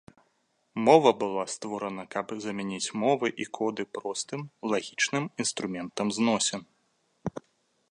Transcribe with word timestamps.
Мова 0.85 1.09
была 1.21 1.43
створана 1.55 2.05
каб 2.15 2.27
замяніць 2.45 2.93
мовы 3.03 3.27
і 3.45 3.47
коды 3.59 3.83
простым, 3.99 4.41
лагічным 4.73 5.23
інструментам 5.45 6.07
зносін. 6.19 6.61